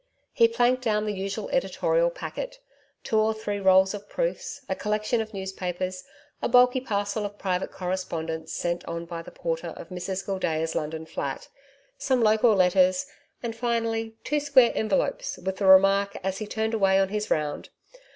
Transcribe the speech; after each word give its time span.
He 0.33 0.47
planked 0.47 0.81
down 0.81 1.05
the 1.05 1.13
usual 1.13 1.47
editorial 1.51 2.09
packet 2.09 2.57
two 3.03 3.19
or 3.19 3.35
three 3.35 3.59
rolls 3.59 3.93
of 3.93 4.09
proofs, 4.09 4.61
a 4.67 4.73
collection 4.73 5.21
of 5.21 5.31
newspapers, 5.31 6.03
a 6.41 6.49
bulky 6.49 6.81
parcel 6.81 7.23
of 7.23 7.37
private 7.37 7.71
correspondence 7.71 8.51
sent 8.51 8.83
on 8.85 9.05
by 9.05 9.21
the 9.21 9.29
porter 9.29 9.67
of 9.67 9.89
Mrs 9.89 10.25
Gildea's 10.25 10.73
London 10.73 11.05
flat, 11.05 11.49
some 11.99 12.23
local 12.23 12.55
letters 12.55 13.05
and, 13.43 13.55
finally, 13.55 14.15
two 14.23 14.39
square 14.39 14.71
envelopes, 14.73 15.37
with 15.37 15.57
the 15.57 15.67
remark, 15.67 16.17
as 16.23 16.39
he 16.39 16.47
turned 16.47 16.73
away 16.73 16.97
on 16.99 17.09
his 17.09 17.29
round. 17.29 17.69